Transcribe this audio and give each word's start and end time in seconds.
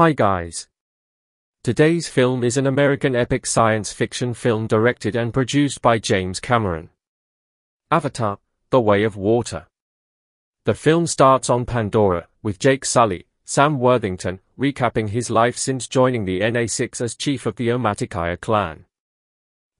Hi 0.00 0.12
guys. 0.12 0.66
Today's 1.62 2.08
film 2.08 2.42
is 2.42 2.56
an 2.56 2.66
American 2.66 3.14
epic 3.14 3.44
science 3.44 3.92
fiction 3.92 4.32
film 4.32 4.66
directed 4.66 5.14
and 5.14 5.30
produced 5.30 5.82
by 5.82 5.98
James 5.98 6.40
Cameron. 6.40 6.88
Avatar, 7.90 8.38
The 8.70 8.80
Way 8.80 9.02
of 9.02 9.16
Water. 9.16 9.66
The 10.64 10.72
film 10.72 11.06
starts 11.06 11.50
on 11.50 11.66
Pandora, 11.66 12.28
with 12.42 12.58
Jake 12.58 12.86
Sully, 12.86 13.26
Sam 13.44 13.78
Worthington, 13.78 14.40
recapping 14.58 15.10
his 15.10 15.28
life 15.28 15.58
since 15.58 15.86
joining 15.86 16.24
the 16.24 16.40
NA6 16.40 17.02
as 17.02 17.14
chief 17.14 17.44
of 17.44 17.56
the 17.56 17.68
Omaticaya 17.68 18.40
clan. 18.40 18.86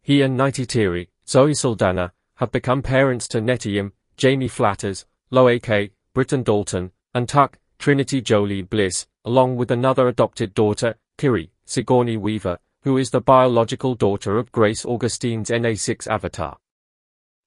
He 0.03 0.21
and 0.21 0.39
Neytiri, 0.39 1.09
Zoe 1.27 1.55
Saldana, 1.55 2.13
have 2.35 2.53
become 2.53 2.83
parents 2.83 3.27
to 3.29 3.41
Neteyam, 3.41 3.93
Jamie 4.19 4.49
Flatters, 4.49 5.07
Lo'ak, 5.33 5.93
Britain 6.13 6.43
Dalton, 6.43 6.93
and 7.15 7.27
Tuk, 7.27 7.57
Trinity 7.79 8.21
Jo-Li 8.21 8.61
Bliss, 8.61 9.07
along 9.25 9.57
with 9.57 9.71
another 9.71 10.09
adopted 10.09 10.55
daughter, 10.55 10.97
Kiri, 11.19 11.51
Sigourney 11.65 12.17
Weaver, 12.17 12.59
who 12.83 12.97
is 12.97 13.11
the 13.11 13.21
biological 13.21 13.95
daughter 13.95 14.39
of 14.39 14.53
Grace 14.53 14.85
Augustine's 14.85 15.51
NA6 15.51 16.07
avatar. 16.07 16.57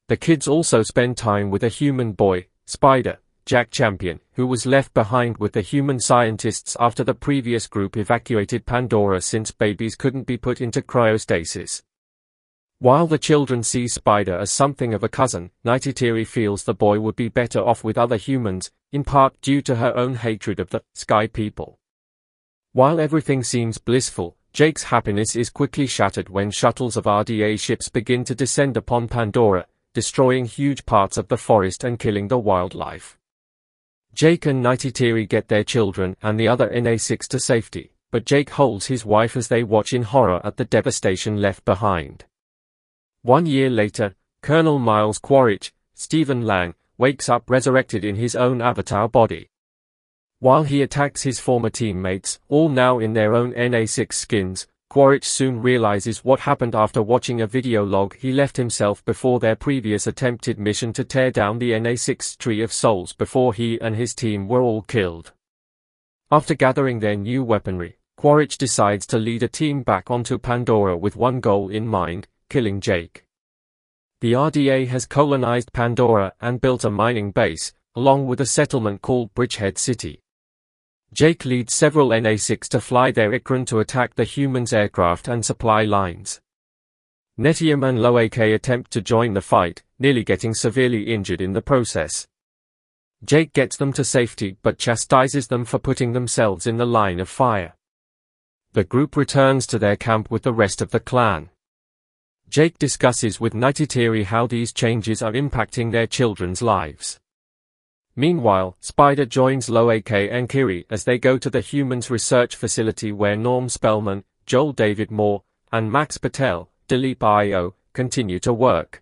The 0.07 0.17
kids 0.17 0.47
also 0.47 0.83
spend 0.83 1.17
time 1.17 1.49
with 1.49 1.63
a 1.63 1.69
human 1.69 2.11
boy, 2.11 2.47
Spider, 2.65 3.19
Jack 3.45 3.71
Champion, 3.71 4.19
who 4.33 4.47
was 4.47 4.65
left 4.65 4.93
behind 4.93 5.37
with 5.37 5.53
the 5.53 5.61
human 5.61 5.99
scientists 5.99 6.77
after 6.79 7.03
the 7.03 7.13
previous 7.13 7.67
group 7.67 7.97
evacuated 7.97 8.65
Pandora 8.65 9.21
since 9.21 9.51
babies 9.51 9.95
couldn't 9.95 10.27
be 10.27 10.37
put 10.37 10.61
into 10.61 10.81
cryostasis. 10.81 11.81
While 12.83 13.07
the 13.07 13.17
children 13.17 13.63
see 13.63 13.87
Spider 13.87 14.37
as 14.37 14.51
something 14.51 14.93
of 14.93 15.05
a 15.05 15.07
cousin, 15.07 15.51
Neytiri 15.65 16.27
feels 16.27 16.65
the 16.65 16.73
boy 16.73 16.99
would 16.99 17.15
be 17.15 17.29
better 17.29 17.61
off 17.61 17.81
with 17.81 17.97
other 17.97 18.17
humans, 18.17 18.71
in 18.91 19.05
part 19.05 19.39
due 19.39 19.61
to 19.61 19.75
her 19.75 19.95
own 19.95 20.15
hatred 20.15 20.59
of 20.59 20.69
the 20.69 20.83
Sky 20.93 21.27
People. 21.27 21.79
While 22.73 22.99
everything 22.99 23.41
seems 23.41 23.77
blissful, 23.77 24.35
Jake's 24.51 24.83
happiness 24.83 25.33
is 25.33 25.49
quickly 25.49 25.87
shattered 25.87 26.27
when 26.27 26.51
shuttles 26.51 26.97
of 26.97 27.05
RDA 27.05 27.57
ships 27.57 27.87
begin 27.87 28.25
to 28.25 28.35
descend 28.35 28.75
upon 28.75 29.07
Pandora, 29.07 29.65
destroying 29.93 30.43
huge 30.43 30.85
parts 30.85 31.15
of 31.15 31.29
the 31.29 31.37
forest 31.37 31.85
and 31.85 31.97
killing 31.97 32.27
the 32.27 32.37
wildlife. 32.37 33.17
Jake 34.13 34.45
and 34.45 34.61
Neytiri 34.61 35.25
get 35.29 35.47
their 35.47 35.63
children 35.63 36.17
and 36.21 36.37
the 36.37 36.49
other 36.49 36.67
NA6 36.67 37.29
to 37.29 37.39
safety, 37.39 37.93
but 38.11 38.25
Jake 38.25 38.49
holds 38.49 38.87
his 38.87 39.05
wife 39.05 39.37
as 39.37 39.47
they 39.47 39.63
watch 39.63 39.93
in 39.93 40.03
horror 40.03 40.41
at 40.45 40.57
the 40.57 40.65
devastation 40.65 41.39
left 41.39 41.63
behind. 41.63 42.25
One 43.25 43.45
year 43.45 43.69
later, 43.69 44.15
Colonel 44.41 44.79
Miles 44.79 45.17
Quaritch, 45.17 45.71
Stephen 45.93 46.41
Lang, 46.41 46.75
wakes 46.97 47.29
up 47.29 47.49
resurrected 47.49 48.03
in 48.03 48.17
his 48.17 48.35
own 48.35 48.61
avatar 48.61 49.07
body. 49.07 49.49
While 50.39 50.63
he 50.63 50.81
attacks 50.81 51.21
his 51.21 51.39
former 51.39 51.69
teammates, 51.69 52.41
all 52.49 52.67
now 52.67 52.99
in 52.99 53.13
their 53.13 53.33
own 53.33 53.53
NA6 53.53 54.11
skins, 54.11 54.67
Quaritch 54.89 55.23
soon 55.23 55.61
realizes 55.61 56.25
what 56.25 56.41
happened 56.41 56.75
after 56.75 57.01
watching 57.01 57.39
a 57.39 57.47
video 57.47 57.85
log 57.85 58.13
he 58.17 58.33
left 58.33 58.57
himself 58.57 59.05
before 59.05 59.39
their 59.39 59.55
previous 59.55 60.05
attempted 60.05 60.59
mission 60.59 60.91
to 60.91 61.05
tear 61.05 61.31
down 61.31 61.59
the 61.59 61.71
NA6 61.71 62.37
Tree 62.37 62.61
of 62.61 62.73
Souls 62.73 63.13
before 63.13 63.53
he 63.53 63.79
and 63.79 63.95
his 63.95 64.13
team 64.13 64.49
were 64.49 64.61
all 64.61 64.81
killed. 64.81 65.31
After 66.29 66.55
gathering 66.55 66.99
their 66.99 67.15
new 67.15 67.41
weaponry, 67.41 67.99
Quaritch 68.17 68.57
decides 68.57 69.07
to 69.07 69.17
lead 69.17 69.43
a 69.43 69.47
team 69.47 69.81
back 69.81 70.11
onto 70.11 70.37
Pandora 70.37 70.97
with 70.97 71.15
one 71.15 71.39
goal 71.39 71.69
in 71.69 71.87
mind, 71.87 72.27
killing 72.49 72.81
Jake. 72.81 73.25
The 74.21 74.33
RDA 74.33 74.87
has 74.87 75.05
colonized 75.05 75.73
Pandora 75.73 76.33
and 76.39 76.61
built 76.61 76.85
a 76.85 76.89
mining 76.89 77.31
base, 77.31 77.73
along 77.95 78.27
with 78.27 78.39
a 78.41 78.45
settlement 78.45 79.01
called 79.01 79.33
Bridgehead 79.33 79.77
City. 79.77 80.21
Jake 81.13 81.45
leads 81.45 81.75
several 81.75 82.09
NA6 82.09 82.67
to 82.69 82.81
fly 82.81 83.11
their 83.11 83.31
Ikran 83.31 83.67
to 83.67 83.79
attack 83.79 84.15
the 84.15 84.23
humans' 84.23 84.73
aircraft 84.73 85.27
and 85.27 85.45
supply 85.45 85.83
lines. 85.83 86.41
Neteyam 87.37 87.87
and 87.87 87.99
Lo'ak 87.99 88.37
attempt 88.37 88.91
to 88.91 89.01
join 89.01 89.33
the 89.33 89.41
fight, 89.41 89.83
nearly 89.99 90.23
getting 90.23 90.53
severely 90.53 91.13
injured 91.13 91.41
in 91.41 91.53
the 91.53 91.61
process. 91.61 92.27
Jake 93.25 93.53
gets 93.53 93.77
them 93.77 93.93
to 93.93 94.03
safety 94.03 94.57
but 94.63 94.77
chastises 94.77 95.47
them 95.47 95.65
for 95.65 95.79
putting 95.79 96.13
themselves 96.13 96.67
in 96.67 96.77
the 96.77 96.85
line 96.85 97.19
of 97.19 97.29
fire. 97.29 97.75
The 98.73 98.83
group 98.83 99.15
returns 99.15 99.67
to 99.67 99.79
their 99.79 99.95
camp 99.95 100.31
with 100.31 100.41
the 100.41 100.53
rest 100.53 100.81
of 100.81 100.91
the 100.91 100.99
clan. 100.99 101.49
Jake 102.53 102.77
discusses 102.77 103.41
with 103.41 103.55
Neytiri 103.55 104.25
how 104.25 104.45
these 104.45 104.71
changes 104.71 105.23
are 105.23 105.31
impacting 105.31 105.91
their 105.91 106.05
children's 106.05 106.61
lives. 106.61 107.19
Meanwhile, 108.15 108.77
Spider 108.79 109.25
joins 109.25 109.69
Lo'ak 109.69 110.11
and 110.31 110.47
Kiri 110.47 110.85
as 110.87 111.03
they 111.03 111.17
go 111.17 111.39
to 111.39 111.49
the 111.49 111.61
humans 111.61 112.11
research 112.11 112.55
facility 112.55 113.11
where 113.11 113.35
Norm 113.35 113.69
Spellman, 113.69 114.23
Joel 114.45 114.71
David 114.71 115.09
Moore, 115.09 115.41
and 115.71 115.91
Max 115.91 116.19
Patel, 116.19 116.69
Dileep 116.87 117.23
Rao, 117.23 117.73
continue 117.91 118.37
to 118.41 118.53
work. 118.53 119.01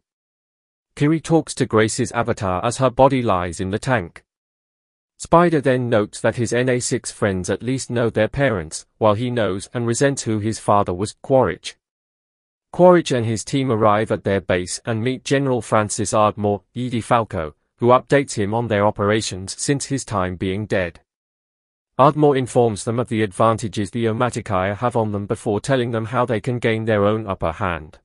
Kiri 0.96 1.20
talks 1.20 1.54
to 1.56 1.66
Grace's 1.66 2.14
avatar 2.14 2.64
as 2.64 2.78
her 2.78 2.90
body 2.90 3.22
lies 3.22 3.60
in 3.60 3.70
the 3.70 3.80
tank. 3.80 4.24
Spider 5.18 5.60
then 5.60 5.90
notes 5.90 6.22
that 6.22 6.38
his 6.38 6.54
NA6 6.54 7.12
friends 7.12 7.50
at 7.50 7.62
least 7.62 7.90
know 7.90 8.10
their 8.10 8.30
parents, 8.30 8.86
while 8.98 9.16
he 9.16 9.30
knows 9.30 9.70
and 9.74 9.86
resents 9.86 10.24
who 10.24 10.40
his 10.40 10.58
father 10.58 10.94
was, 10.94 11.18
Quaritch. 11.22 11.76
Quaritch 12.72 13.12
and 13.12 13.26
his 13.26 13.44
team 13.44 13.70
arrive 13.70 14.12
at 14.12 14.24
their 14.24 14.40
base 14.40 14.80
and 14.86 15.04
meet 15.04 15.26
General 15.26 15.62
Francis 15.62 16.14
Ardmore, 16.14 16.64
Edie 16.74 17.02
Falco, 17.02 17.54
who 17.78 17.88
updates 17.88 18.36
him 18.36 18.54
on 18.54 18.68
their 18.68 18.86
operations 18.86 19.60
since 19.60 19.86
his 19.88 20.06
time 20.06 20.38
being 20.38 20.66
dead. 20.66 21.02
Ardmore 21.98 22.38
informs 22.38 22.86
them 22.86 22.98
of 22.98 23.10
the 23.10 23.24
advantages 23.24 23.92
the 23.92 24.06
Omaticaya 24.06 24.78
have 24.78 24.96
on 24.96 25.12
them 25.12 25.26
before 25.26 25.60
telling 25.60 25.92
them 25.92 26.06
how 26.06 26.26
they 26.26 26.40
can 26.40 26.60
gain 26.60 26.86
their 26.86 27.06
own 27.06 27.28
upper 27.28 27.52
hand. 27.52 28.00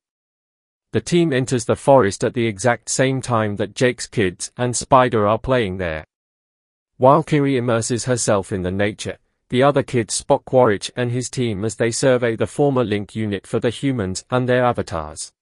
The 0.92 1.00
team 1.00 1.32
enters 1.32 1.64
the 1.64 1.76
forest 1.76 2.24
at 2.24 2.34
the 2.34 2.46
exact 2.46 2.88
same 2.88 3.20
time 3.20 3.56
that 3.56 3.74
Jake's 3.74 4.06
kids 4.06 4.50
and 4.56 4.76
Spider 4.76 5.26
are 5.26 5.38
playing 5.38 5.76
there. 5.76 6.04
While 6.96 7.22
Kiri 7.22 7.56
immerses 7.56 8.06
herself 8.06 8.50
in 8.50 8.62
the 8.62 8.70
nature, 8.70 9.18
the 9.48 9.62
other 9.62 9.82
kids 9.82 10.14
spot 10.14 10.44
Quaritch 10.44 10.90
and 10.96 11.12
his 11.12 11.30
team 11.30 11.64
as 11.64 11.76
they 11.76 11.90
survey 11.90 12.34
the 12.34 12.46
former 12.46 12.82
Link 12.82 13.14
unit 13.14 13.46
for 13.46 13.60
the 13.60 13.70
humans 13.70 14.24
and 14.30 14.48
their 14.48 14.64
avatars. 14.64 15.32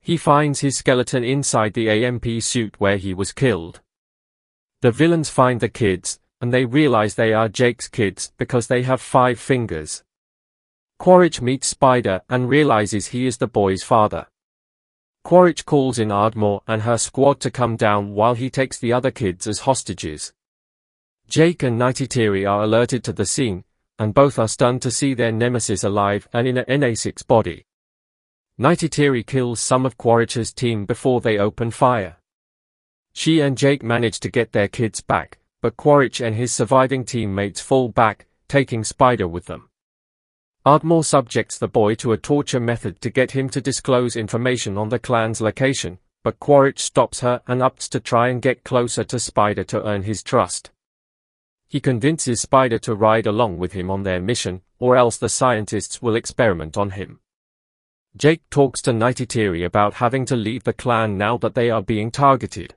He 0.00 0.16
finds 0.16 0.60
his 0.60 0.78
skeleton 0.78 1.24
inside 1.24 1.74
the 1.74 1.90
AMP 1.90 2.42
suit 2.42 2.80
where 2.80 2.96
he 2.96 3.12
was 3.12 3.32
killed. 3.32 3.80
The 4.80 4.90
villains 4.90 5.28
find 5.28 5.60
the 5.60 5.68
kids, 5.68 6.18
and 6.40 6.54
they 6.54 6.64
realize 6.64 7.14
they 7.14 7.34
are 7.34 7.48
Jake's 7.50 7.88
kids 7.88 8.32
because 8.38 8.66
they 8.66 8.82
have 8.82 9.02
five 9.02 9.38
fingers. 9.38 10.02
Quaritch 10.98 11.42
meets 11.42 11.66
Spider 11.66 12.22
and 12.30 12.48
realizes 12.48 13.08
he 13.08 13.26
is 13.26 13.36
the 13.36 13.46
boy's 13.46 13.82
father. 13.82 14.26
Quaritch 15.22 15.66
calls 15.66 15.98
in 15.98 16.10
Ardmore 16.10 16.62
and 16.66 16.82
her 16.82 16.96
squad 16.96 17.40
to 17.40 17.50
come 17.50 17.76
down 17.76 18.12
while 18.14 18.34
he 18.34 18.48
takes 18.48 18.78
the 18.78 18.92
other 18.94 19.10
kids 19.10 19.46
as 19.46 19.60
hostages. 19.60 20.32
Jake 21.30 21.62
and 21.62 21.80
Neytiri 21.80 22.44
are 22.44 22.64
alerted 22.64 23.04
to 23.04 23.12
the 23.12 23.24
scene, 23.24 23.62
and 24.00 24.12
both 24.12 24.36
are 24.36 24.48
stunned 24.48 24.82
to 24.82 24.90
see 24.90 25.14
their 25.14 25.30
nemesis 25.30 25.84
alive 25.84 26.26
and 26.32 26.48
in 26.48 26.58
a 26.58 26.64
NA6 26.64 27.24
body. 27.24 27.64
Neytiri 28.58 29.24
kills 29.24 29.60
some 29.60 29.86
of 29.86 29.96
Quaritch's 29.96 30.52
team 30.52 30.86
before 30.86 31.20
they 31.20 31.38
open 31.38 31.70
fire. 31.70 32.16
She 33.12 33.38
and 33.38 33.56
Jake 33.56 33.84
manage 33.84 34.18
to 34.20 34.28
get 34.28 34.50
their 34.50 34.66
kids 34.66 35.02
back, 35.02 35.38
but 35.62 35.76
Quaritch 35.76 36.20
and 36.20 36.34
his 36.34 36.52
surviving 36.52 37.04
teammates 37.04 37.60
fall 37.60 37.90
back, 37.90 38.26
taking 38.48 38.82
Spider 38.82 39.28
with 39.28 39.46
them. 39.46 39.68
Ardmore 40.66 41.04
subjects 41.04 41.58
the 41.58 41.68
boy 41.68 41.94
to 41.94 42.10
a 42.10 42.18
torture 42.18 42.58
method 42.58 43.00
to 43.02 43.08
get 43.08 43.30
him 43.30 43.48
to 43.50 43.60
disclose 43.60 44.16
information 44.16 44.76
on 44.76 44.88
the 44.88 44.98
clan's 44.98 45.40
location, 45.40 46.00
but 46.24 46.40
Quaritch 46.40 46.80
stops 46.80 47.20
her 47.20 47.40
and 47.46 47.60
opts 47.60 47.88
to 47.90 48.00
try 48.00 48.30
and 48.30 48.42
get 48.42 48.64
closer 48.64 49.04
to 49.04 49.20
Spider 49.20 49.62
to 49.62 49.86
earn 49.86 50.02
his 50.02 50.24
trust. 50.24 50.72
He 51.70 51.78
convinces 51.78 52.40
Spider 52.40 52.80
to 52.80 52.96
ride 52.96 53.28
along 53.28 53.58
with 53.58 53.74
him 53.74 53.92
on 53.92 54.02
their 54.02 54.20
mission, 54.20 54.62
or 54.80 54.96
else 54.96 55.16
the 55.16 55.28
scientists 55.28 56.02
will 56.02 56.16
experiment 56.16 56.76
on 56.76 56.90
him. 56.90 57.20
Jake 58.16 58.42
talks 58.50 58.82
to 58.82 58.90
Neytiri 58.90 59.64
about 59.64 59.94
having 59.94 60.24
to 60.26 60.34
leave 60.34 60.64
the 60.64 60.72
clan 60.72 61.16
now 61.16 61.38
that 61.38 61.54
they 61.54 61.70
are 61.70 61.80
being 61.80 62.10
targeted. 62.10 62.74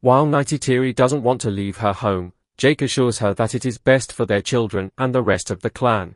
While 0.00 0.26
Neytiri 0.26 0.94
doesn't 0.94 1.24
want 1.24 1.40
to 1.40 1.50
leave 1.50 1.78
her 1.78 1.92
home, 1.92 2.34
Jake 2.56 2.82
assures 2.82 3.18
her 3.18 3.34
that 3.34 3.56
it 3.56 3.66
is 3.66 3.78
best 3.78 4.12
for 4.12 4.24
their 4.24 4.42
children 4.42 4.92
and 4.96 5.12
the 5.12 5.22
rest 5.22 5.50
of 5.50 5.62
the 5.62 5.70
clan. 5.70 6.14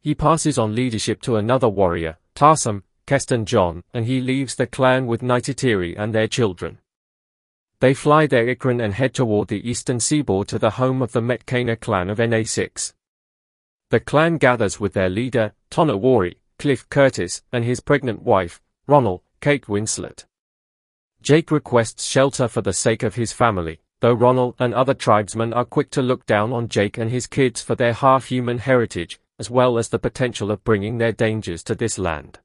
He 0.00 0.14
passes 0.14 0.56
on 0.56 0.76
leadership 0.76 1.20
to 1.22 1.34
another 1.34 1.68
warrior, 1.68 2.18
Tarsem, 2.36 2.84
Keston 3.06 3.44
John, 3.44 3.82
and 3.92 4.06
he 4.06 4.20
leaves 4.20 4.54
the 4.54 4.68
clan 4.68 5.08
with 5.08 5.20
Neytiri 5.20 5.96
and 5.98 6.14
their 6.14 6.28
children. 6.28 6.78
They 7.80 7.92
fly 7.92 8.26
their 8.26 8.46
Ikran 8.46 8.82
and 8.82 8.94
head 8.94 9.12
toward 9.12 9.48
the 9.48 9.68
eastern 9.68 10.00
seaboard 10.00 10.48
to 10.48 10.58
the 10.58 10.70
home 10.70 11.02
of 11.02 11.12
the 11.12 11.20
Metkayina 11.20 11.78
clan 11.78 12.08
of 12.08 12.18
NA6. 12.18 12.94
The 13.90 14.00
clan 14.00 14.38
gathers 14.38 14.80
with 14.80 14.94
their 14.94 15.10
leader, 15.10 15.52
Tonowari, 15.70 16.36
Cliff 16.58 16.88
Curtis, 16.88 17.42
and 17.52 17.64
his 17.64 17.80
pregnant 17.80 18.22
wife, 18.22 18.62
Ronal, 18.88 19.20
Kate 19.40 19.66
Winslet. 19.66 20.24
Jake 21.20 21.50
requests 21.50 22.04
shelter 22.04 22.48
for 22.48 22.62
the 22.62 22.72
sake 22.72 23.02
of 23.02 23.16
his 23.16 23.32
family, 23.32 23.80
though 24.00 24.16
Ronal 24.16 24.54
and 24.58 24.72
other 24.72 24.94
tribesmen 24.94 25.52
are 25.52 25.64
quick 25.64 25.90
to 25.90 26.02
look 26.02 26.24
down 26.24 26.52
on 26.52 26.68
Jake 26.68 26.96
and 26.96 27.10
his 27.10 27.26
kids 27.26 27.60
for 27.60 27.74
their 27.74 27.92
half-human 27.92 28.58
heritage, 28.58 29.20
as 29.38 29.50
well 29.50 29.76
as 29.76 29.90
the 29.90 29.98
potential 29.98 30.50
of 30.50 30.64
bringing 30.64 30.96
their 30.96 31.12
dangers 31.12 31.62
to 31.64 31.74
this 31.74 31.98
land. 31.98 32.38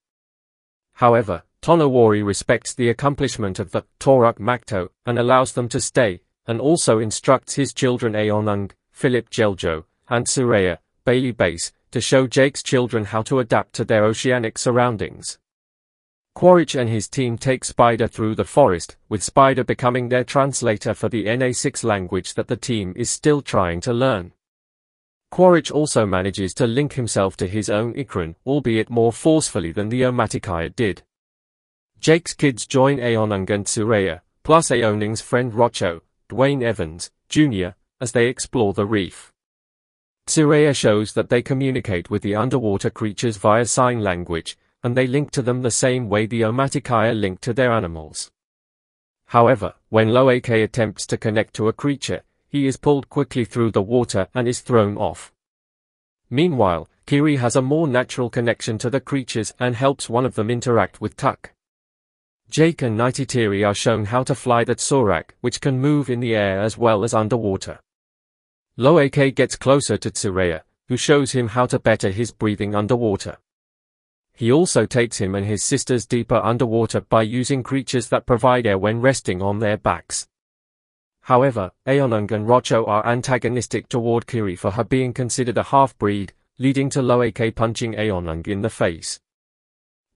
However, 0.94 1.44
Tonowari 1.62 2.26
respects 2.26 2.74
the 2.74 2.90
accomplishment 2.90 3.60
of 3.60 3.70
the 3.70 3.84
Toruk 4.00 4.40
Makto 4.40 4.90
and 5.06 5.20
allows 5.20 5.54
them 5.54 5.70
to 5.70 5.80
stay, 5.80 6.22
and 6.48 6.60
also 6.60 6.98
instructs 6.98 7.54
his 7.54 7.72
children 7.72 8.14
Aonung, 8.14 8.72
Filip 8.92 9.30
Geljo, 9.30 9.84
and 10.10 10.26
Tsureya, 10.26 10.80
Bailey 11.06 11.32
Bass, 11.32 11.72
to 11.92 12.02
show 12.02 12.26
Jake's 12.26 12.64
children 12.64 13.06
how 13.06 13.22
to 13.22 13.40
adapt 13.40 13.74
to 13.74 13.86
their 13.86 14.06
oceanic 14.06 14.58
surroundings. 14.58 15.38
Quaritch 16.34 16.74
and 16.76 16.90
his 16.90 17.08
team 17.08 17.38
take 17.38 17.64
Spider 17.64 18.08
through 18.08 18.34
the 18.34 18.46
forest, 18.46 18.96
with 19.08 19.22
Spider 19.22 19.64
becoming 19.64 20.10
their 20.10 20.24
translator 20.24 20.96
for 20.96 21.10
the 21.10 21.26
NA6 21.26 21.84
language 21.84 22.34
that 22.34 22.48
the 22.48 22.56
team 22.56 22.94
is 22.96 23.10
still 23.10 23.42
trying 23.42 23.82
to 23.82 23.94
learn. 23.94 24.34
Quaritch 25.30 25.70
also 25.70 26.06
manages 26.06 26.54
to 26.56 26.66
link 26.66 26.94
himself 26.94 27.38
to 27.38 27.48
his 27.48 27.70
own 27.70 27.94
Ikran, 27.94 28.36
albeit 28.48 28.90
more 28.90 29.14
forcefully 29.14 29.72
than 29.72 29.90
the 29.90 30.02
Omaticaya 30.02 30.76
did. 30.76 31.04
Jake's 32.02 32.34
kids 32.34 32.66
join 32.66 32.98
Aonung 32.98 33.48
and 33.52 33.64
Tsureya, 33.64 34.22
plus 34.42 34.72
Aonung's 34.72 35.22
friend 35.22 35.54
Rocho, 35.54 36.02
Duane 36.30 36.64
Evans, 36.64 37.12
Jr., 37.30 37.76
as 38.00 38.12
they 38.12 38.26
explore 38.26 38.74
the 38.74 38.88
reef. 38.88 39.32
Tsureya 40.26 40.76
shows 40.76 41.14
that 41.14 41.30
they 41.30 41.44
communicate 41.44 42.10
with 42.10 42.24
the 42.24 42.36
underwater 42.36 42.90
creatures 42.90 43.38
via 43.38 43.66
sign 43.66 44.00
language, 44.00 44.58
and 44.82 44.98
they 44.98 45.06
link 45.06 45.30
to 45.30 45.44
them 45.44 45.62
the 45.62 45.70
same 45.70 46.10
way 46.10 46.26
the 46.26 46.42
Omaticaya 46.42 47.14
link 47.14 47.40
to 47.42 47.54
their 47.54 47.72
animals. 47.72 48.32
However, 49.28 49.76
when 49.90 50.08
Lo'ak 50.08 50.50
attempts 50.50 51.06
to 51.06 51.20
connect 51.20 51.54
to 51.54 51.68
a 51.68 51.74
creature, 51.74 52.24
he 52.50 52.66
is 52.66 52.78
pulled 52.78 53.10
quickly 53.10 53.46
through 53.46 53.70
the 53.70 53.84
water 53.84 54.28
and 54.34 54.48
is 54.48 54.62
thrown 54.62 54.98
off. 54.98 55.32
Meanwhile, 56.32 56.90
Kiri 57.06 57.36
has 57.36 57.56
a 57.56 57.62
more 57.62 57.88
natural 57.88 58.32
connection 58.32 58.80
to 58.80 58.90
the 58.90 59.00
creatures 59.00 59.54
and 59.60 59.76
helps 59.76 60.10
one 60.10 60.26
of 60.26 60.34
them 60.34 60.50
interact 60.50 61.00
with 61.00 61.16
Tuk. 61.16 61.54
Jake 62.52 62.82
and 62.82 63.00
Neytiri 63.00 63.66
are 63.66 63.74
shown 63.74 64.04
how 64.04 64.24
to 64.24 64.36
fly 64.36 64.66
the 64.66 64.76
Tsurak, 64.76 65.30
which 65.40 65.62
can 65.62 65.80
move 65.80 66.10
in 66.10 66.20
the 66.20 66.36
air 66.36 66.60
as 66.60 66.78
well 66.78 67.06
as 67.06 67.14
underwater. 67.14 67.80
Lo'ak 68.78 69.36
gets 69.36 69.56
closer 69.56 69.96
to 69.96 70.12
Tsureya, 70.12 70.64
who 70.90 70.98
shows 70.98 71.32
him 71.32 71.48
how 71.48 71.66
to 71.68 71.80
better 71.80 72.10
his 72.10 72.34
breathing 72.34 72.76
underwater. 72.76 73.38
He 74.34 74.52
also 74.52 74.86
takes 74.86 75.18
him 75.18 75.34
and 75.34 75.46
his 75.46 75.64
sisters 75.64 76.06
deeper 76.06 76.42
underwater 76.44 77.00
by 77.00 77.22
using 77.22 77.64
creatures 77.64 78.10
that 78.10 78.26
provide 78.26 78.68
air 78.68 78.78
when 78.78 79.00
resting 79.00 79.42
on 79.42 79.60
their 79.60 79.78
backs. 79.78 80.28
However, 81.22 81.72
Aonung 81.88 82.30
and 82.32 82.50
Rocho 82.50 82.84
are 82.84 83.08
antagonistic 83.08 83.88
toward 83.88 84.28
Kiri 84.28 84.58
for 84.58 84.72
her 84.72 84.84
being 84.84 85.14
considered 85.14 85.58
a 85.58 85.64
half-breed, 85.64 86.34
leading 86.60 86.90
to 86.90 87.02
Lo'ak 87.02 87.56
punching 87.56 87.94
Aonung 87.94 88.46
in 88.46 88.62
the 88.62 88.70
face. 88.70 89.22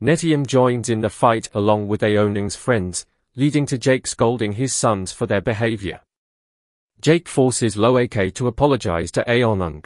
Neteyam 0.02 0.46
joins 0.46 0.90
in 0.90 1.00
the 1.00 1.10
fight 1.10 1.50
along 1.54 1.88
with 1.88 2.02
Aonung's 2.02 2.56
friends, 2.56 3.06
leading 3.36 3.66
to 3.66 3.78
Jake 3.78 4.06
scolding 4.08 4.54
his 4.54 4.74
sons 4.74 5.14
for 5.14 5.26
their 5.26 5.42
behavior. 5.42 6.02
Jake 7.00 7.30
forces 7.30 7.78
Lo'ak 7.78 8.34
to 8.34 8.48
apologize 8.48 9.12
to 9.12 9.24
Aonung. 9.24 9.86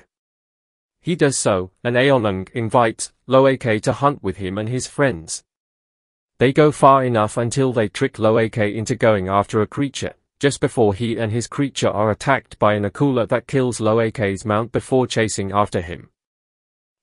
He 1.02 1.16
does 1.16 1.38
so, 1.38 1.72
and 1.84 1.96
Aonung 1.96 2.50
invites 2.52 3.14
Lo'ak 3.28 3.82
to 3.84 3.94
hunt 3.94 4.24
with 4.24 4.38
him 4.38 4.58
and 4.58 4.68
his 4.68 4.88
friends. 4.88 5.44
They 6.40 6.54
go 6.54 6.72
far 6.72 7.04
enough 7.04 7.38
until 7.38 7.72
they 7.72 7.88
trick 7.88 8.18
Lo'ak 8.18 8.58
into 8.58 8.96
going 8.96 9.28
after 9.28 9.62
a 9.62 9.68
creature, 9.68 10.16
just 10.40 10.60
before 10.60 10.94
he 10.94 11.18
and 11.18 11.32
his 11.32 11.48
creature 11.48 11.90
are 11.90 12.12
attacked 12.12 12.58
by 12.58 12.74
an 12.74 12.84
akula 12.84 13.28
that 13.28 13.48
kills 13.48 13.80
Lo'ak's 13.80 14.44
mount 14.44 14.72
before 14.72 15.06
chasing 15.06 15.52
after 15.52 15.82
him. 15.82 16.10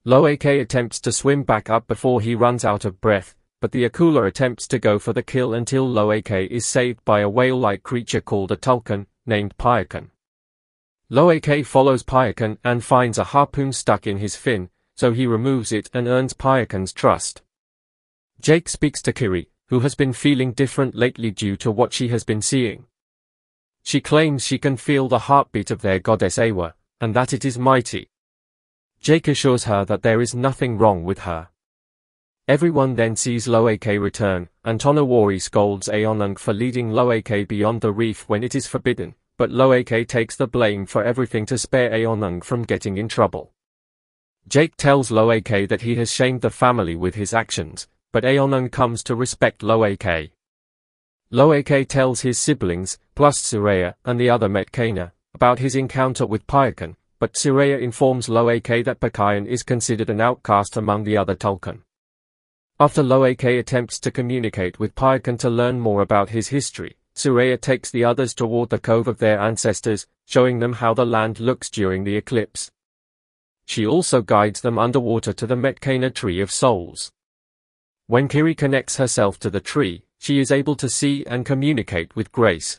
Lo'ak 0.07 0.45
attempts 0.45 1.01
to 1.01 1.11
swim 1.11 1.43
back 1.43 1.69
up 1.69 1.89
before 1.89 2.21
he 2.21 2.37
runs 2.37 2.65
out 2.65 2.85
of 2.85 3.01
breath, 3.01 3.35
but 3.61 3.73
the 3.73 3.89
akula 3.89 4.29
attempts 4.29 4.69
to 4.69 4.79
go 4.79 5.01
for 5.01 5.13
the 5.13 5.23
kill 5.23 5.55
until 5.55 5.85
Lo'ak 5.85 6.31
is 6.49 6.65
saved 6.65 7.05
by 7.05 7.23
a 7.23 7.29
whale-like 7.29 7.83
creature 7.83 8.21
called 8.21 8.53
a 8.53 8.57
tulkun, 8.57 9.07
named 9.27 9.57
Payakan. 9.59 10.11
Lo'ak 11.11 11.67
follows 11.67 12.05
Payakan 12.05 12.59
and 12.63 12.85
finds 12.85 13.19
a 13.19 13.25
harpoon 13.25 13.73
stuck 13.73 14.07
in 14.07 14.19
his 14.19 14.37
fin, 14.37 14.71
so 14.95 15.13
he 15.13 15.27
removes 15.27 15.73
it 15.73 15.91
and 15.93 16.07
earns 16.07 16.35
Payakan's 16.35 16.93
trust. 16.93 17.43
Jake 18.41 18.69
speaks 18.69 19.03
to 19.03 19.13
Kiri, 19.13 19.51
who 19.71 19.81
has 19.81 19.97
been 19.97 20.13
feeling 20.13 20.53
different 20.53 20.95
lately 20.95 21.33
due 21.33 21.57
to 21.57 21.73
what 21.73 21.93
she 21.93 22.07
has 22.09 22.23
been 22.23 22.43
seeing. 22.43 22.87
She 23.83 24.01
claims 24.01 24.47
she 24.47 24.59
can 24.59 24.77
feel 24.77 25.09
the 25.09 25.27
heartbeat 25.27 25.73
of 25.73 25.83
their 25.83 25.99
goddess 25.99 26.37
Eywa, 26.39 26.75
and 27.01 27.13
that 27.15 27.33
it 27.33 27.45
is 27.45 27.59
mighty. 27.59 28.09
Jake 29.07 29.29
assures 29.29 29.63
her 29.63 29.85
that 29.85 30.03
there 30.03 30.21
is 30.21 30.35
nothing 30.35 30.79
wrong 30.79 31.05
with 31.05 31.21
her. 31.21 31.47
Everyone 32.49 32.97
then 32.97 33.15
sees 33.15 33.47
Lo'ak 33.47 33.87
return, 34.01 34.49
and 34.65 34.81
Tonowari 34.81 35.41
scolds 35.41 35.89
Aonung 35.89 36.37
for 36.37 36.53
leading 36.53 36.91
Lo'ak 36.91 37.47
beyond 37.47 37.83
the 37.83 37.93
reef 37.93 38.29
when 38.29 38.43
it 38.43 38.57
is 38.57 38.67
forbidden, 38.67 39.15
but 39.39 39.53
Lo'ak 39.53 40.09
takes 40.09 40.35
the 40.35 40.49
blame 40.49 40.87
for 40.87 41.05
everything 41.05 41.47
to 41.47 41.57
spare 41.57 41.91
Aonung 41.91 42.43
from 42.43 42.65
getting 42.65 42.97
in 42.97 43.07
trouble. 43.07 43.53
Jake 44.49 44.75
tells 44.75 45.13
Lo'ak 45.13 45.69
that 45.69 45.83
he 45.83 45.95
has 45.95 46.11
shamed 46.11 46.41
the 46.41 46.51
family 46.51 46.97
with 46.97 47.15
his 47.15 47.33
actions, 47.33 47.87
but 48.11 48.25
Aonung 48.25 48.73
comes 48.73 49.05
to 49.05 49.15
respect 49.15 49.63
Lo'ak. 49.63 50.33
Lo'ak 51.31 51.87
tells 51.87 52.23
his 52.23 52.41
siblings, 52.41 52.99
plus 53.15 53.41
Tsureya 53.41 53.95
and 54.05 54.19
the 54.19 54.31
other 54.31 54.49
Metkayina, 54.49 55.13
about 55.33 55.61
his 55.61 55.77
encounter 55.77 56.27
with 56.27 56.45
Payakan, 56.49 56.97
but 57.19 57.33
Tsureya 57.33 57.81
informs 57.81 58.29
Lo'ak 58.29 58.85
that 58.85 59.01
Payakan 59.01 59.47
is 59.47 59.63
considered 59.63 60.11
an 60.11 60.21
outcast 60.21 60.77
among 60.77 61.05
the 61.05 61.17
other 61.17 61.35
Tulkun. 61.35 61.83
After 62.79 63.03
Lo'ak 63.03 63.59
attempts 63.59 63.99
to 64.01 64.11
communicate 64.11 64.79
with 64.79 64.95
Payakan 64.95 65.39
to 65.39 65.49
learn 65.49 65.81
more 65.81 66.03
about 66.03 66.31
his 66.31 66.49
history, 66.49 66.97
Tsureya 67.15 67.59
takes 67.59 67.91
the 67.91 68.05
others 68.05 68.35
toward 68.35 68.69
the 68.69 68.79
cove 68.79 69.09
of 69.09 69.19
their 69.19 69.41
ancestors, 69.41 70.07
showing 70.27 70.59
them 70.59 70.75
how 70.75 70.93
the 70.93 71.07
land 71.07 71.41
looks 71.41 71.71
during 71.71 72.05
the 72.05 72.17
eclipse. 72.17 72.71
She 73.65 73.87
also 73.87 74.21
guides 74.21 74.61
them 74.61 74.79
underwater 74.79 75.33
to 75.33 75.47
the 75.47 75.57
Metkayina 75.57 76.15
Tree 76.15 76.41
of 76.41 76.51
Souls. 76.51 77.11
When 78.07 78.29
Kiri 78.29 78.55
connects 78.55 78.99
herself 78.99 79.41
to 79.41 79.51
the 79.51 79.61
tree, 79.61 80.05
she 80.19 80.39
is 80.39 80.53
able 80.53 80.77
to 80.77 80.89
see 80.89 81.25
and 81.27 81.47
communicate 81.47 82.15
with 82.15 82.31
Grace. 82.31 82.79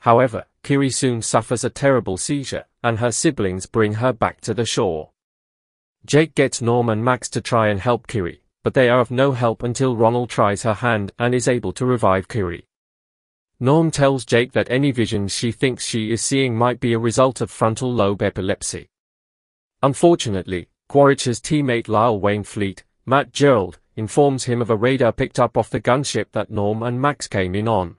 However, 0.00 0.46
Kiri 0.62 0.90
soon 0.90 1.22
suffers 1.22 1.62
a 1.62 1.70
terrible 1.70 2.16
seizure, 2.16 2.64
and 2.86 3.00
her 3.00 3.10
siblings 3.10 3.66
bring 3.66 3.94
her 3.94 4.12
back 4.12 4.40
to 4.40 4.54
the 4.54 4.64
shore. 4.64 5.10
Jake 6.04 6.36
gets 6.36 6.62
Norm 6.62 6.88
and 6.88 7.04
Max 7.04 7.28
to 7.30 7.40
try 7.40 7.66
and 7.66 7.80
help 7.80 8.06
Kiri, 8.06 8.42
but 8.62 8.74
they 8.74 8.88
are 8.88 9.00
of 9.00 9.10
no 9.10 9.32
help 9.32 9.64
until 9.64 9.96
Ronal 9.96 10.28
tries 10.28 10.62
her 10.62 10.74
hand 10.74 11.10
and 11.18 11.34
is 11.34 11.48
able 11.48 11.72
to 11.72 11.84
revive 11.84 12.28
Kiri. 12.28 12.68
Norm 13.58 13.90
tells 13.90 14.24
Jake 14.24 14.52
that 14.52 14.70
any 14.70 14.92
visions 14.92 15.32
she 15.32 15.50
thinks 15.50 15.84
she 15.84 16.12
is 16.12 16.22
seeing 16.22 16.56
might 16.56 16.78
be 16.78 16.92
a 16.92 16.98
result 16.98 17.40
of 17.40 17.50
frontal 17.50 17.92
lobe 17.92 18.22
epilepsy. 18.22 18.88
Unfortunately, 19.82 20.68
Quaritch's 20.88 21.40
teammate 21.40 21.88
Lyle 21.88 22.20
Wainfleet, 22.20 22.84
Matt 23.04 23.32
Gerald, 23.32 23.80
informs 23.96 24.44
him 24.44 24.62
of 24.62 24.70
a 24.70 24.76
radar 24.76 25.10
picked 25.10 25.40
up 25.40 25.56
off 25.56 25.70
the 25.70 25.80
gunship 25.80 26.26
that 26.30 26.52
Norm 26.52 26.84
and 26.84 27.00
Max 27.00 27.26
came 27.26 27.56
in 27.56 27.66
on. 27.66 27.96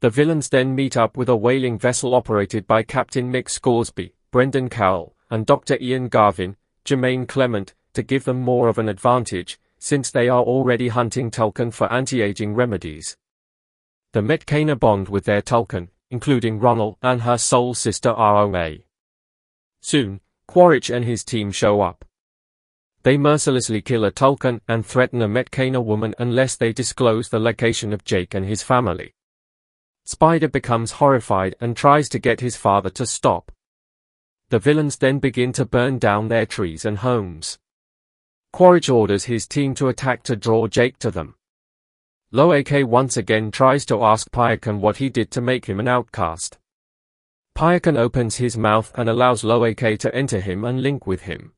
The 0.00 0.08
villains 0.08 0.48
then 0.48 0.74
meet 0.74 0.96
up 0.96 1.18
with 1.18 1.28
a 1.28 1.36
whaling 1.36 1.78
vessel 1.78 2.14
operated 2.14 2.66
by 2.66 2.82
Captain 2.82 3.30
Mick 3.30 3.50
Scoresby, 3.50 4.14
Brendan 4.30 4.70
Cowell, 4.70 5.14
and 5.28 5.44
Dr. 5.44 5.76
Ian 5.78 6.08
Garvin, 6.08 6.56
Jemaine 6.86 7.26
Clement, 7.26 7.74
to 7.92 8.02
give 8.02 8.24
them 8.24 8.40
more 8.40 8.68
of 8.68 8.78
an 8.78 8.88
advantage, 8.88 9.60
since 9.78 10.10
they 10.10 10.26
are 10.30 10.42
already 10.42 10.88
hunting 10.88 11.30
Tulkun 11.30 11.70
for 11.70 11.92
anti-aging 11.92 12.54
remedies. 12.54 13.18
The 14.12 14.20
Metkayina 14.22 14.80
bond 14.80 15.10
with 15.10 15.26
their 15.26 15.42
Tulkun, 15.42 15.88
including 16.10 16.60
Ronal 16.60 16.96
and 17.02 17.20
her 17.22 17.36
soul 17.36 17.74
sister 17.74 18.14
ROA. 18.16 18.76
Soon, 19.82 20.20
Quaritch 20.46 20.88
and 20.88 21.04
his 21.04 21.24
team 21.24 21.52
show 21.52 21.82
up. 21.82 22.06
They 23.02 23.18
mercilessly 23.18 23.82
kill 23.82 24.06
a 24.06 24.10
Tulkun 24.10 24.62
and 24.66 24.84
threaten 24.84 25.20
a 25.20 25.28
Metkayina 25.28 25.84
woman 25.84 26.14
unless 26.18 26.56
they 26.56 26.72
disclose 26.72 27.28
the 27.28 27.38
location 27.38 27.92
of 27.92 28.04
Jake 28.04 28.32
and 28.32 28.46
his 28.46 28.62
family. 28.62 29.12
Spider 30.10 30.48
becomes 30.48 30.90
horrified 30.98 31.54
and 31.60 31.76
tries 31.76 32.08
to 32.08 32.18
get 32.18 32.40
his 32.40 32.56
father 32.56 32.90
to 32.90 33.06
stop. 33.06 33.52
The 34.48 34.58
villains 34.58 34.96
then 34.96 35.20
begin 35.20 35.52
to 35.52 35.64
burn 35.64 36.00
down 36.00 36.26
their 36.26 36.46
trees 36.46 36.84
and 36.84 36.98
homes. 36.98 37.60
Quaritch 38.52 38.88
orders 38.88 39.26
his 39.26 39.46
team 39.46 39.72
to 39.76 39.86
attack 39.86 40.24
to 40.24 40.34
draw 40.34 40.66
Jake 40.66 40.98
to 40.98 41.12
them. 41.12 41.36
Lo'ak 42.32 42.84
once 42.88 43.16
again 43.16 43.52
tries 43.52 43.86
to 43.86 44.02
ask 44.02 44.28
Payakan 44.32 44.80
what 44.80 44.96
he 44.96 45.10
did 45.10 45.30
to 45.30 45.40
make 45.40 45.66
him 45.66 45.78
an 45.78 45.86
outcast. 45.86 46.58
Payakan 47.56 47.96
opens 47.96 48.34
his 48.34 48.58
mouth 48.58 48.90
and 48.96 49.08
allows 49.08 49.44
Lo'ak 49.44 49.96
to 50.00 50.12
enter 50.12 50.40
him 50.40 50.64
and 50.64 50.82
link 50.82 51.06
with 51.06 51.22
him. 51.22 51.52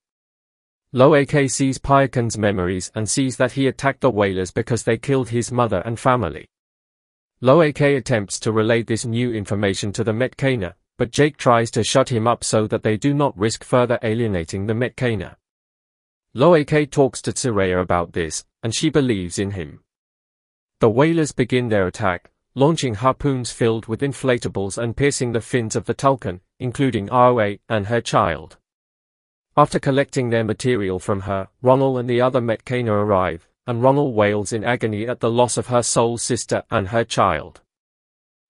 Lo'ak 0.93 1.51
sees 1.51 1.79
Payakan's 1.79 2.37
memories 2.37 2.93
and 2.95 3.09
sees 3.09 3.39
that 3.39 3.53
he 3.53 3.67
attacked 3.67 4.03
the 4.03 4.11
whalers 4.11 4.51
because 4.51 4.83
they 4.83 4.99
killed 4.99 5.31
his 5.31 5.51
mother 5.51 5.81
and 5.87 5.99
family. 5.99 6.49
Lo'ak 7.45 7.81
attempts 7.81 8.39
to 8.39 8.53
relay 8.53 8.85
this 8.85 9.05
new 9.05 9.33
information 9.33 9.93
to 9.95 10.05
the 10.05 10.13
Metkana, 10.13 10.75
but 10.97 11.11
Jake 11.11 11.37
tries 11.37 11.73
to 11.73 11.83
shut 11.83 12.09
him 12.09 12.29
up 12.29 12.45
so 12.45 12.69
that 12.69 12.85
they 12.85 12.97
do 12.97 13.13
not 13.15 13.37
risk 13.37 13.65
further 13.65 13.99
alienating 14.05 14.65
the 14.65 14.75
Metkana. 14.75 15.35
Lo'ak 16.37 16.89
talks 16.93 17.21
to 17.23 17.33
Tsureya 17.33 17.83
about 17.83 18.13
this, 18.13 18.45
and 18.63 18.73
she 18.73 18.91
believes 18.91 19.41
in 19.41 19.51
him. 19.51 19.81
The 20.79 20.89
whalers 20.89 21.33
begin 21.33 21.69
their 21.69 21.89
attack, 21.89 22.31
launching 22.55 22.95
harpoons 22.95 23.51
filled 23.51 23.87
with 23.87 24.03
inflatables 24.03 24.79
and 24.79 24.97
piercing 24.97 25.33
the 25.33 25.41
fins 25.41 25.75
of 25.75 25.87
the 25.87 25.95
Tulkun, 25.95 26.39
including 26.61 27.11
Awe 27.11 27.57
and 27.69 27.89
her 27.89 28.01
child. 28.01 28.57
After 29.57 29.81
collecting 29.81 30.31
their 30.31 30.45
material 30.45 31.01
from 31.01 31.23
her, 31.23 31.49
Ronal 31.61 31.99
and 31.99 32.09
the 32.09 32.21
other 32.21 32.41
Metkana 32.41 32.93
arrive, 32.93 33.49
and 33.67 33.83
Ronal 33.83 34.13
wails 34.13 34.53
in 34.53 34.65
agony 34.65 35.07
at 35.07 35.21
the 35.21 35.31
loss 35.31 35.57
of 35.57 35.69
her 35.69 35.83
soul 35.83 36.19
sister 36.19 36.63
and 36.71 36.89
her 36.89 37.05
child. 37.05 37.61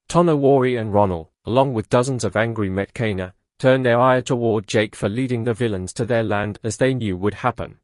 Tonowari 0.08 0.80
and 0.80 0.92
Ronal, 0.92 1.28
along 1.44 1.74
with 1.74 1.88
dozens 1.88 2.24
of 2.24 2.36
angry 2.36 2.68
Metkana, 2.68 3.32
turn 3.58 3.82
their 3.82 4.00
ire 4.00 4.22
toward 4.22 4.66
Jake 4.66 4.96
for 4.96 5.08
leading 5.08 5.44
the 5.44 5.54
villains 5.54 5.92
to 5.94 6.04
their 6.04 6.22
land 6.22 6.58
as 6.62 6.76
they 6.76 6.94
knew 6.94 7.16
would 7.16 7.34
happen. 7.34 7.78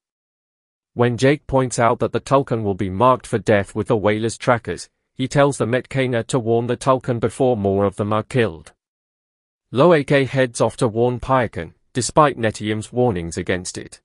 When 0.95 1.17
Jake 1.17 1.47
points 1.47 1.79
out 1.79 2.01
that 2.01 2.13
the 2.13 2.21
Tulkun 2.21 2.65
will 2.65 2.75
be 2.75 2.91
marked 2.91 3.27
for 3.27 3.39
death 3.39 3.75
with 3.75 3.87
the 3.87 3.97
whalers' 3.97 4.37
trackers, 4.37 4.89
he 5.15 5.29
tells 5.29 5.59
the 5.59 5.67
Metkana 5.67 6.27
to 6.27 6.39
warn 6.39 6.67
the 6.67 6.77
Tulkun 6.77 7.21
before 7.21 7.57
more 7.57 7.85
of 7.85 7.97
them 7.97 8.13
are 8.13 8.23
killed. 8.23 8.73
Lo'ak 9.73 10.27
heads 10.27 10.61
off 10.61 10.77
to 10.79 10.89
warn 10.89 11.21
Payakan, 11.21 11.75
despite 11.93 12.39
Neteyam's 12.39 12.93
warnings 12.93 13.37
against 13.37 13.77
it. 13.77 14.01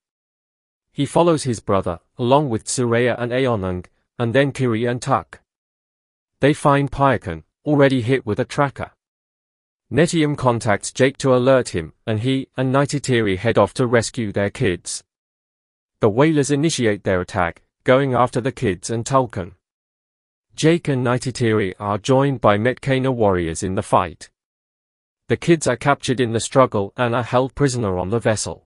He 0.93 1.07
follows 1.07 1.43
his 1.43 1.59
brother, 1.59 1.99
along 2.19 2.49
with 2.49 2.65
Tsureya 2.65 3.15
and 3.17 3.31
Aonung, 3.31 3.85
and 4.19 4.33
then 4.33 4.51
Kiri 4.51 4.85
and 4.85 5.01
Tuk. 5.01 5.41
They 6.39 6.53
find 6.53 6.91
Payakan, 6.91 7.43
already 7.65 8.01
hit 8.01 8.25
with 8.25 8.39
a 8.39 8.45
tracker. 8.45 8.91
Neteyam 9.91 10.37
contacts 10.37 10.91
Jake 10.91 11.17
to 11.17 11.35
alert 11.35 11.69
him, 11.69 11.93
and 12.05 12.19
he 12.19 12.47
and 12.55 12.73
Neytiri 12.73 13.37
head 13.37 13.57
off 13.57 13.73
to 13.75 13.87
rescue 13.87 14.31
their 14.31 14.49
kids. 14.49 15.03
The 15.99 16.09
whalers 16.09 16.51
initiate 16.51 17.03
their 17.03 17.21
attack, 17.21 17.63
going 17.83 18.13
after 18.13 18.39
the 18.39 18.51
kids 18.51 18.89
and 18.89 19.03
Tulkun. 19.03 19.53
Jake 20.55 20.87
and 20.87 21.03
Neytiri 21.03 21.73
are 21.79 21.97
joined 21.97 22.39
by 22.39 22.57
Metkana 22.57 23.11
warriors 23.11 23.63
in 23.63 23.75
the 23.75 23.81
fight. 23.81 24.29
The 25.27 25.37
kids 25.37 25.65
are 25.65 25.77
captured 25.77 26.19
in 26.19 26.33
the 26.33 26.39
struggle 26.39 26.93
and 26.95 27.15
are 27.15 27.23
held 27.23 27.55
prisoner 27.55 27.97
on 27.97 28.09
the 28.09 28.19
vessel. 28.19 28.62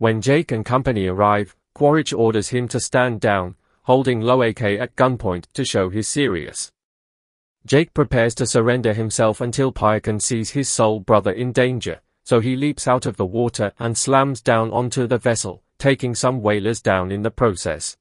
When 0.00 0.22
Jake 0.22 0.50
and 0.50 0.64
company 0.64 1.08
arrive, 1.08 1.54
Quaritch 1.74 2.14
orders 2.14 2.48
him 2.48 2.68
to 2.68 2.80
stand 2.80 3.20
down, 3.20 3.56
holding 3.82 4.22
Lo'ak 4.22 4.62
at 4.80 4.96
gunpoint 4.96 5.44
to 5.52 5.62
show 5.62 5.90
he's 5.90 6.08
serious. 6.08 6.72
Jake 7.66 7.92
prepares 7.92 8.34
to 8.36 8.46
surrender 8.46 8.94
himself 8.94 9.42
until 9.42 9.70
Payakan 9.70 10.22
sees 10.22 10.52
his 10.52 10.70
soul 10.70 11.00
brother 11.00 11.32
in 11.32 11.52
danger, 11.52 12.00
so 12.24 12.40
he 12.40 12.56
leaps 12.56 12.88
out 12.88 13.04
of 13.04 13.18
the 13.18 13.26
water 13.26 13.74
and 13.78 13.98
slams 13.98 14.40
down 14.40 14.70
onto 14.70 15.06
the 15.06 15.18
vessel, 15.18 15.62
taking 15.76 16.14
some 16.14 16.40
whalers 16.40 16.80
down 16.80 17.12
in 17.12 17.20
the 17.20 17.30
process. 17.30 17.98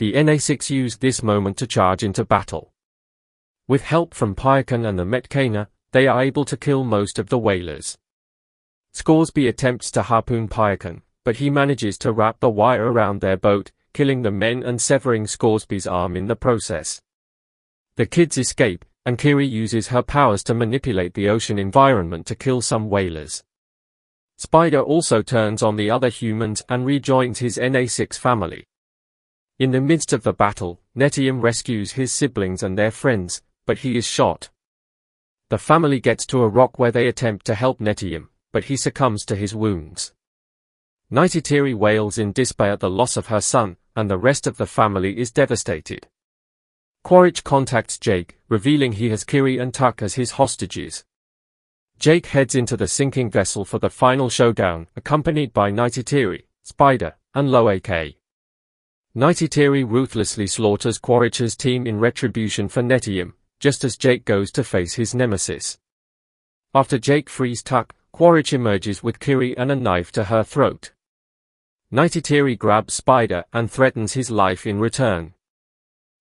The 0.00 0.10
NA-6 0.20 0.70
used 0.70 1.00
this 1.00 1.22
moment 1.22 1.56
to 1.58 1.68
charge 1.68 2.02
into 2.02 2.24
battle. 2.24 2.72
With 3.68 3.82
help 3.82 4.12
from 4.12 4.34
Payakan 4.34 4.84
and 4.84 4.98
the 4.98 5.04
Metkana, 5.04 5.68
they 5.92 6.08
are 6.08 6.20
able 6.20 6.44
to 6.46 6.56
kill 6.56 6.82
most 6.82 7.20
of 7.20 7.28
the 7.28 7.38
whalers. 7.38 7.96
Scoresby 8.96 9.46
attempts 9.46 9.90
to 9.90 10.00
harpoon 10.00 10.48
Payakan, 10.48 11.02
but 11.22 11.36
he 11.36 11.50
manages 11.50 11.98
to 11.98 12.12
wrap 12.12 12.40
the 12.40 12.48
wire 12.48 12.90
around 12.90 13.20
their 13.20 13.36
boat, 13.36 13.70
killing 13.92 14.22
the 14.22 14.30
men 14.30 14.62
and 14.62 14.80
severing 14.80 15.26
Scoresby's 15.26 15.86
arm 15.86 16.16
in 16.16 16.28
the 16.28 16.34
process. 16.34 17.02
The 17.96 18.06
kids 18.06 18.38
escape, 18.38 18.86
and 19.04 19.18
Kiri 19.18 19.46
uses 19.46 19.88
her 19.88 20.02
powers 20.02 20.42
to 20.44 20.54
manipulate 20.54 21.12
the 21.12 21.28
ocean 21.28 21.58
environment 21.58 22.24
to 22.28 22.34
kill 22.34 22.62
some 22.62 22.88
whalers. 22.88 23.44
Spider 24.38 24.80
also 24.80 25.20
turns 25.20 25.62
on 25.62 25.76
the 25.76 25.90
other 25.90 26.08
humans 26.08 26.62
and 26.66 26.86
rejoins 26.86 27.40
his 27.40 27.58
NA6 27.58 28.16
family. 28.16 28.64
In 29.58 29.72
the 29.72 29.80
midst 29.82 30.14
of 30.14 30.22
the 30.22 30.32
battle, 30.32 30.80
Neteyam 30.96 31.42
rescues 31.42 31.92
his 31.92 32.14
siblings 32.14 32.62
and 32.62 32.78
their 32.78 32.90
friends, 32.90 33.42
but 33.66 33.80
he 33.80 33.98
is 33.98 34.06
shot. 34.06 34.48
The 35.50 35.58
family 35.58 36.00
gets 36.00 36.24
to 36.28 36.42
a 36.42 36.48
rock 36.48 36.78
where 36.78 36.90
they 36.90 37.08
attempt 37.08 37.44
to 37.46 37.54
help 37.54 37.78
Neteyam, 37.78 38.28
but 38.56 38.64
he 38.64 38.76
succumbs 38.78 39.26
to 39.26 39.36
his 39.36 39.54
wounds. 39.54 40.14
Neytiri 41.12 41.74
wails 41.74 42.16
in 42.16 42.32
despair 42.32 42.72
at 42.72 42.80
the 42.80 42.88
loss 42.88 43.18
of 43.18 43.26
her 43.26 43.42
son, 43.42 43.76
and 43.94 44.08
the 44.08 44.16
rest 44.16 44.46
of 44.46 44.56
the 44.56 44.64
family 44.64 45.18
is 45.18 45.30
devastated. 45.30 46.06
Quaritch 47.04 47.44
contacts 47.44 47.98
Jake, 47.98 48.38
revealing 48.48 48.92
he 48.92 49.10
has 49.10 49.24
Kiri 49.24 49.58
and 49.58 49.74
Tuk 49.74 50.00
as 50.00 50.14
his 50.14 50.30
hostages. 50.30 51.04
Jake 51.98 52.28
heads 52.28 52.54
into 52.54 52.78
the 52.78 52.88
sinking 52.88 53.30
vessel 53.30 53.66
for 53.66 53.78
the 53.78 53.90
final 53.90 54.30
showdown, 54.30 54.86
accompanied 54.96 55.52
by 55.52 55.70
Neytiri, 55.70 56.44
Spider, 56.62 57.14
and 57.34 57.50
Lo'ak. 57.50 58.14
Neytiri 59.14 59.84
ruthlessly 59.86 60.46
slaughters 60.46 60.96
Quaritch's 60.96 61.56
team 61.58 61.86
in 61.86 62.00
retribution 62.00 62.68
for 62.68 62.82
Neteyam, 62.82 63.34
just 63.60 63.84
as 63.84 63.98
Jake 63.98 64.24
goes 64.24 64.50
to 64.52 64.64
face 64.64 64.94
his 64.94 65.14
nemesis. 65.14 65.76
After 66.74 66.98
Jake 66.98 67.28
frees 67.28 67.62
Tuk, 67.62 67.92
Quaritch 68.16 68.54
emerges 68.54 69.02
with 69.02 69.20
Kiri 69.20 69.54
and 69.58 69.70
a 69.70 69.76
knife 69.76 70.10
to 70.12 70.24
her 70.24 70.42
throat. 70.42 70.94
Neytiri 71.92 72.56
grabs 72.56 72.94
Spider 72.94 73.44
and 73.52 73.70
threatens 73.70 74.14
his 74.14 74.30
life 74.30 74.66
in 74.66 74.80
return. 74.80 75.34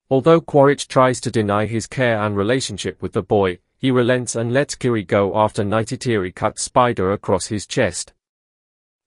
Although 0.10 0.42
Quaritch 0.42 0.90
tries 0.90 1.22
to 1.22 1.32
deny 1.32 1.68
his 1.68 1.88
care 1.88 2.22
and 2.22 2.36
relationship 2.36 3.02
with 3.02 3.14
the 3.14 3.24
boy, 3.24 3.60
he 3.78 3.92
relents 3.92 4.36
and 4.36 4.52
lets 4.52 4.76
Kiri 4.76 5.06
go 5.06 5.38
after 5.38 5.64
Neytiri 5.64 6.36
cuts 6.36 6.64
Spider 6.64 7.14
across 7.14 7.48
his 7.48 7.66
chest. 7.66 8.12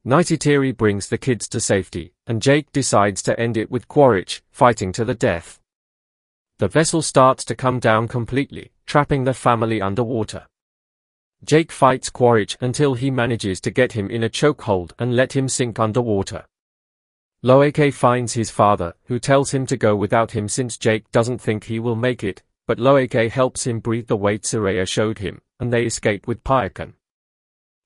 Neytiri 0.07 0.75
brings 0.75 1.11
the 1.11 1.19
kids 1.19 1.47
to 1.51 1.61
safety, 1.61 2.15
and 2.27 2.41
Jake 2.41 2.73
decides 2.73 3.21
to 3.25 3.39
end 3.39 3.59
it 3.59 3.71
with 3.71 3.87
Quaritch, 3.87 4.41
fighting 4.51 4.93
to 4.93 5.05
the 5.05 5.15
death. 5.15 5.61
The 6.57 6.69
vessel 6.69 7.03
starts 7.03 7.45
to 7.45 7.55
come 7.55 7.81
down 7.81 8.09
completely, 8.09 8.73
trapping 8.87 9.25
the 9.25 9.35
family 9.35 9.83
underwater. 9.83 10.47
Jake 11.45 11.71
fights 11.71 12.11
Quaritch 12.11 12.57
until 12.61 12.95
he 12.95 13.11
manages 13.11 13.61
to 13.61 13.71
get 13.71 13.93
him 13.93 14.11
in 14.11 14.25
a 14.25 14.29
chokehold 14.29 14.93
and 14.99 15.15
let 15.15 15.35
him 15.35 15.49
sink 15.49 15.79
underwater. 15.79 16.45
Lo'ak 17.43 17.93
finds 17.95 18.33
his 18.33 18.51
father, 18.51 18.95
who 19.05 19.21
tells 19.21 19.53
him 19.53 19.65
to 19.67 19.77
go 19.77 19.95
without 19.95 20.33
him 20.33 20.49
since 20.49 20.77
Jake 20.77 21.09
doesn't 21.13 21.41
think 21.41 21.65
he 21.65 21.79
will 21.79 21.95
make 21.95 22.25
it, 22.25 22.43
but 22.67 22.79
Lo'ak 22.79 23.31
helps 23.31 23.67
him 23.67 23.79
breathe 23.79 24.09
the 24.09 24.17
weight 24.17 24.43
Tsureya 24.43 24.87
showed 24.87 25.19
him, 25.19 25.41
and 25.61 25.73
they 25.73 25.85
escape 25.85 26.27
with 26.27 26.43
Payakan. 26.43 26.95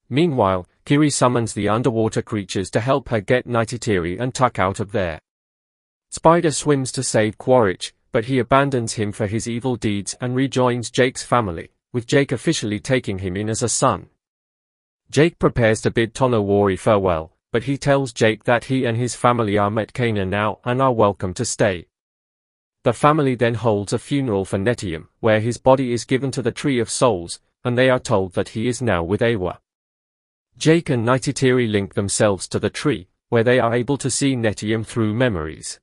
Meanwhile, 0.09 0.66
Kiri 0.85 1.11
summons 1.11 1.52
the 1.52 1.68
underwater 1.68 2.23
creatures 2.23 2.71
to 2.71 2.80
help 2.80 3.11
her 3.11 3.21
get 3.21 3.47
Neytiri 3.47 4.18
and 4.18 4.35
Tuk 4.35 4.59
out 4.59 4.80
of 4.80 4.92
there. 4.92 5.21
Spider 6.11 6.50
swims 6.50 6.90
to 6.92 7.02
save 7.02 7.38
Quaritch, 7.38 7.94
but 8.11 8.25
he 8.25 8.38
abandons 8.38 8.94
him 8.94 9.12
for 9.12 9.26
his 9.26 9.47
evil 9.47 9.76
deeds 9.76 10.14
and 10.21 10.35
rejoins 10.35 10.90
Jake's 10.90 11.23
family, 11.23 11.71
with 11.92 12.06
Jake 12.06 12.32
officially 12.32 12.80
taking 12.80 13.18
him 13.18 13.37
in 13.37 13.49
as 13.49 13.62
a 13.62 13.68
son. 13.68 14.08
Jake 15.11 15.38
prepares 15.38 15.82
to 15.82 15.90
bid 15.90 16.14
Tonowari 16.14 16.78
farewell, 16.78 17.37
but 17.52 17.64
he 17.64 17.76
tells 17.76 18.12
Jake 18.12 18.44
that 18.44 18.64
he 18.64 18.87
and 18.87 18.96
his 18.96 19.14
family 19.14 19.58
are 19.58 19.70
met 19.70 19.92
Metkana 19.92 20.26
now 20.26 20.58
and 20.64 20.80
are 20.80 20.92
welcome 20.92 21.34
to 21.34 21.44
stay. 21.44 21.87
The 22.84 22.92
family 22.92 23.34
then 23.34 23.54
holds 23.54 23.92
a 23.92 23.99
funeral 23.99 24.44
for 24.44 24.58
Neteyam, 24.58 25.08
where 25.20 25.38
his 25.38 25.58
body 25.58 25.92
is 25.92 26.04
given 26.04 26.30
to 26.32 26.42
the 26.42 26.50
Tree 26.50 26.80
of 26.80 26.90
Souls, 26.90 27.40
and 27.62 27.76
they 27.76 27.90
are 27.90 28.00
told 28.00 28.32
that 28.32 28.50
he 28.50 28.66
is 28.66 28.82
now 28.82 29.04
with 29.04 29.20
Eywa. 29.20 29.58
Jake 30.56 30.90
and 30.90 31.06
Neytiri 31.06 31.70
link 31.70 31.94
themselves 31.94 32.49
to 32.49 32.58
the 32.58 32.70
tree, 32.70 33.08
where 33.28 33.44
they 33.44 33.61
are 33.61 33.75
able 33.75 33.96
to 33.99 34.11
see 34.11 34.34
Neteyam 34.34 34.84
through 34.84 35.14
memories. 35.14 35.78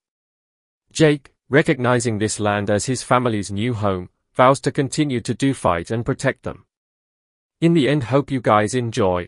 Jake, 0.92 1.34
recognizing 1.50 2.18
this 2.18 2.40
land 2.40 2.70
as 2.70 2.86
his 2.86 3.04
family's 3.04 3.52
new 3.52 3.74
home, 3.74 4.10
vows 4.40 4.62
to 4.62 4.72
continue 4.72 5.20
to 5.20 5.34
do 5.34 5.54
fight 5.54 5.92
and 5.92 6.06
protect 6.06 6.44
them. 6.44 6.66
In 7.60 7.74
the 7.74 7.90
end 7.90 8.06
hope 8.06 8.32
you 8.32 8.40
guys 8.40 8.74
enjoy. 8.74 9.28